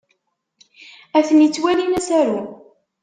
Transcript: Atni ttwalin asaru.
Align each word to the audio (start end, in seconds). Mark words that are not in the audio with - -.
Atni 1.17 1.47
ttwalin 1.49 1.97
asaru. 1.99 2.41